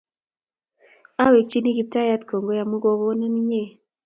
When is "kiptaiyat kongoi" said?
1.77-2.59